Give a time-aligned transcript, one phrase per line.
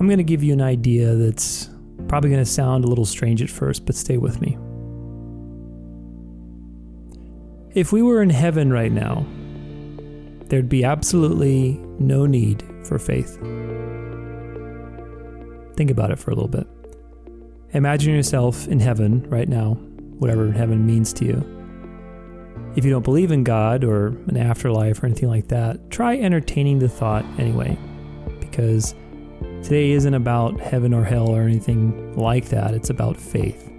[0.00, 1.70] I'm going to give you an idea that's
[2.06, 4.56] probably going to sound a little strange at first, but stay with me.
[7.74, 9.26] If we were in heaven right now,
[10.46, 13.36] there'd be absolutely no need for faith.
[15.76, 16.66] Think about it for a little bit.
[17.72, 19.74] Imagine yourself in heaven right now,
[20.18, 21.44] whatever heaven means to you.
[22.76, 26.78] If you don't believe in God or an afterlife or anything like that, try entertaining
[26.78, 27.76] the thought anyway,
[28.40, 28.94] because
[29.62, 32.74] today isn't about heaven or hell or anything like that.
[32.74, 33.70] It's about faith.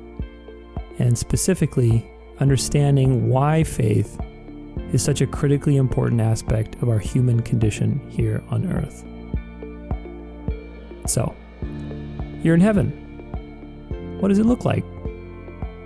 [0.99, 2.05] And specifically,
[2.39, 4.19] understanding why faith
[4.93, 9.05] is such a critically important aspect of our human condition here on earth.
[11.09, 11.35] So,
[12.43, 12.91] you're in heaven.
[14.19, 14.85] What does it look like?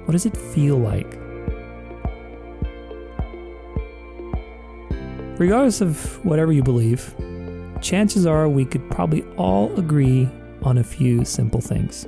[0.05, 1.19] What does it feel like?
[5.39, 7.13] Regardless of whatever you believe,
[7.83, 10.29] chances are we could probably all agree
[10.63, 12.07] on a few simple things.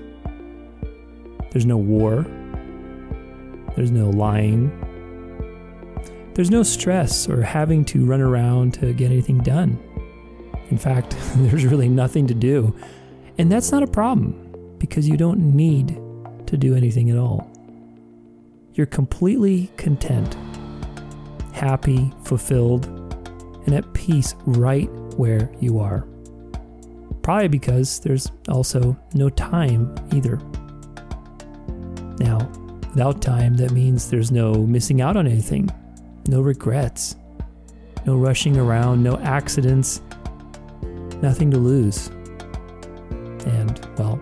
[1.52, 2.26] There's no war,
[3.76, 4.72] there's no lying,
[6.34, 9.78] there's no stress or having to run around to get anything done.
[10.72, 12.74] In fact, there's really nothing to do.
[13.38, 16.00] And that's not a problem because you don't need
[16.48, 17.52] to do anything at all.
[18.74, 20.38] You're completely content,
[21.54, 22.86] happy, fulfilled,
[23.66, 26.08] and at peace right where you are.
[27.22, 30.38] Probably because there's also no time either.
[32.20, 32.50] Now,
[32.90, 35.70] without time, that means there's no missing out on anything,
[36.28, 37.16] no regrets,
[38.06, 40.02] no rushing around, no accidents,
[41.22, 42.08] nothing to lose.
[43.46, 44.22] And, well,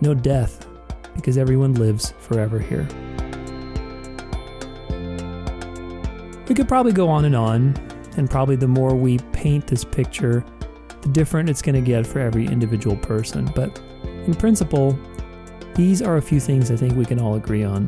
[0.00, 0.66] no death,
[1.14, 2.86] because everyone lives forever here.
[6.48, 7.74] We could probably go on and on,
[8.18, 10.44] and probably the more we paint this picture,
[11.02, 13.50] the different it's going to get for every individual person.
[13.54, 14.98] But in principle,
[15.74, 17.86] these are a few things I think we can all agree on.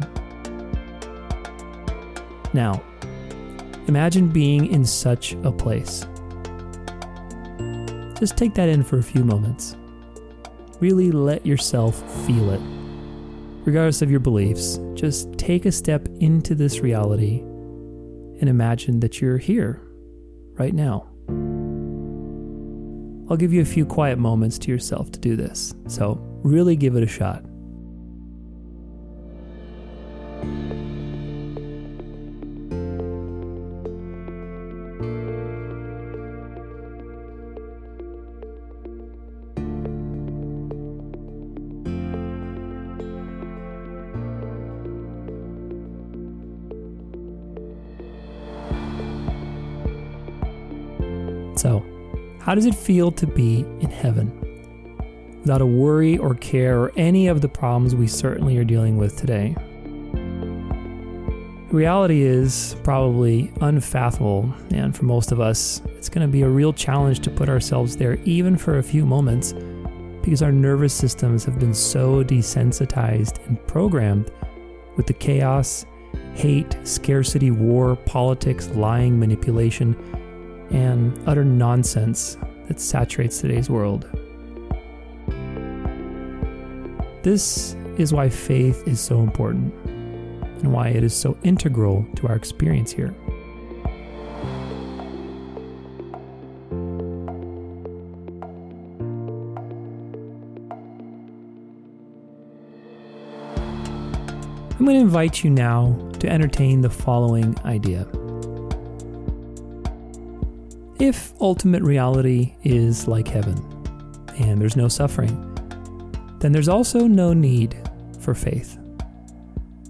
[2.52, 2.80] Now,
[3.88, 6.06] imagine being in such a place.
[8.18, 9.76] Just take that in for a few moments.
[10.78, 11.96] Really let yourself
[12.26, 12.60] feel it.
[13.64, 17.40] Regardless of your beliefs, just take a step into this reality
[18.40, 19.82] and imagine that you're here,
[20.60, 21.06] right now.
[23.30, 26.96] I'll give you a few quiet moments to yourself to do this, so really give
[26.96, 27.42] it a shot.
[52.50, 54.28] How does it feel to be in heaven?
[55.38, 59.16] Without a worry or care or any of the problems we certainly are dealing with
[59.16, 59.54] today.
[61.68, 66.48] The reality is probably unfathomable, and for most of us, it's going to be a
[66.48, 69.52] real challenge to put ourselves there even for a few moments
[70.20, 74.32] because our nervous systems have been so desensitized and programmed
[74.96, 75.86] with the chaos,
[76.34, 79.94] hate, scarcity, war, politics, lying, manipulation,
[80.70, 82.36] and utter nonsense
[82.68, 84.08] that saturates today's world.
[87.22, 92.34] This is why faith is so important and why it is so integral to our
[92.34, 93.14] experience here.
[104.80, 108.06] I'm going to invite you now to entertain the following idea.
[111.00, 113.56] If ultimate reality is like heaven
[114.38, 115.34] and there's no suffering,
[116.40, 117.74] then there's also no need
[118.18, 118.78] for faith.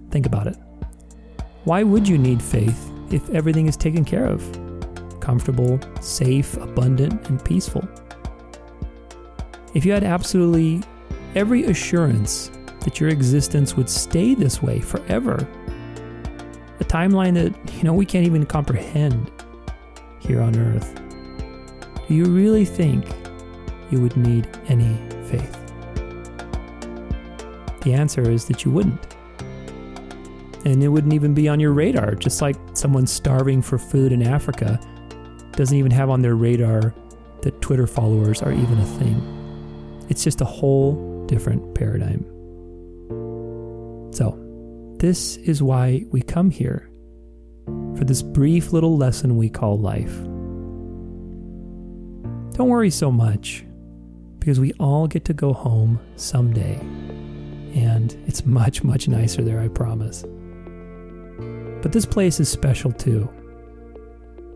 [0.09, 0.55] Think about it.
[1.65, 4.41] Why would you need faith if everything is taken care of?
[5.19, 7.85] Comfortable, safe, abundant, and peaceful.
[9.73, 10.81] If you had absolutely
[11.35, 12.51] every assurance
[12.85, 15.45] that your existence would stay this way forever,
[16.79, 19.29] a timeline that, you know, we can't even comprehend
[20.19, 20.99] here on earth,
[22.11, 23.05] do you really think
[23.89, 24.97] you would need any
[25.29, 25.57] faith?
[27.83, 29.15] The answer is that you wouldn't.
[30.65, 34.27] And it wouldn't even be on your radar, just like someone starving for food in
[34.27, 34.77] Africa
[35.53, 36.93] doesn't even have on their radar
[37.43, 40.05] that Twitter followers are even a thing.
[40.09, 42.25] It's just a whole different paradigm.
[44.13, 44.37] So,
[44.97, 46.89] this is why we come here
[47.95, 50.13] for this brief little lesson we call life.
[52.53, 53.65] Don't worry so much.
[54.41, 56.75] because we all get to go home someday.
[57.75, 60.25] And it's much, much nicer there, I promise.
[61.81, 63.29] But this place is special too,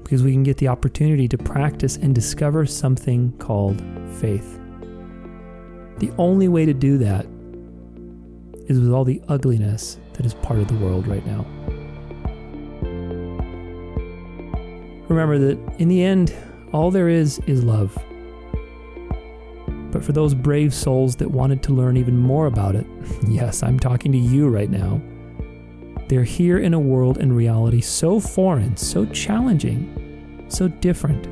[0.03, 3.80] because we can get the opportunity to practice and discover something called
[4.19, 4.59] faith.
[6.00, 7.25] The only way to do that
[8.68, 11.45] is with all the ugliness that is part of the world right now.
[15.07, 16.33] Remember that in the end,
[16.75, 17.98] all there is is love.
[19.94, 22.86] But for those brave souls that wanted to learn even more about it,
[23.30, 25.01] yes, I'm talking to you right now.
[26.10, 31.24] They're here in a world and reality so foreign, so challenging, so different,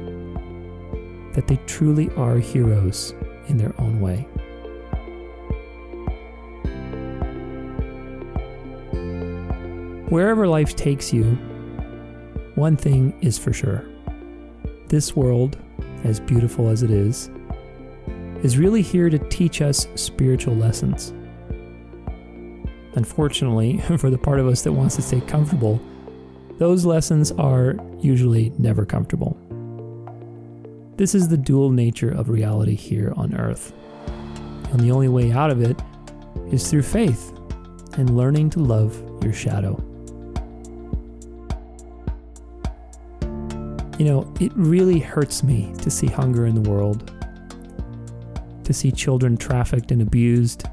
[1.34, 3.13] that they truly are heroes
[3.50, 4.22] in their own way.
[10.07, 11.36] Wherever life takes you,
[12.56, 13.93] one thing is for sure.
[14.94, 15.57] This world,
[16.04, 17.31] as beautiful as it is,
[18.44, 21.12] is really here to teach us spiritual lessons.
[22.94, 25.81] Unfortunately, for the part of us that wants to stay comfortable,
[26.60, 29.36] those lessons are usually never comfortable.
[30.98, 33.74] This is the dual nature of reality here on earth.
[34.69, 35.81] And the only way out of it
[36.54, 37.36] is through faith
[37.94, 39.84] and learning to love your shadow.
[44.03, 47.09] You know, it really hurts me to see hunger in the world,
[48.65, 50.65] to see children trafficked and abused,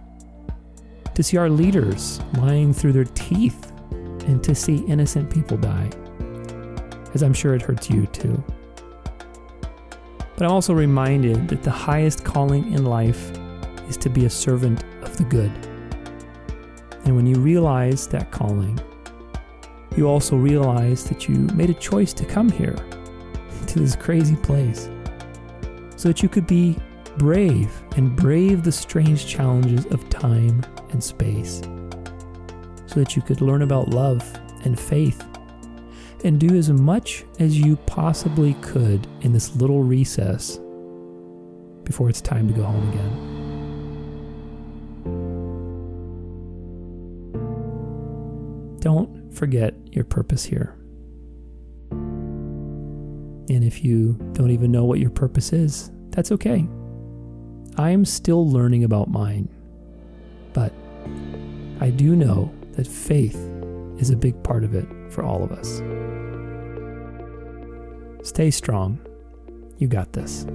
[1.14, 3.70] to see our leaders lying through their teeth,
[4.26, 5.88] and to see innocent people die.
[7.14, 8.42] As I'm sure it hurts you too.
[10.36, 13.30] But I'm also reminded that the highest calling in life
[13.88, 15.52] is to be a servant of the good.
[17.04, 18.76] And when you realize that calling,
[19.96, 22.74] you also realize that you made a choice to come here
[23.70, 24.88] to this crazy place
[25.96, 26.76] so that you could be
[27.18, 31.60] brave and brave the strange challenges of time and space,
[32.86, 34.24] so that you could learn about love
[34.64, 35.22] and faith
[36.24, 40.58] and do as much as you possibly could in this little recess
[41.84, 43.26] before it's time to go home again.
[48.80, 50.79] Don't forget your purpose here.
[53.50, 56.68] And if you don't even know what your purpose is, that's okay.
[57.76, 59.48] I am still learning about mine.
[60.52, 60.72] But
[61.80, 63.34] I do know that faith
[63.98, 65.82] is a big part of it for all of us.
[68.22, 69.00] Stay strong.
[69.78, 70.46] You got this.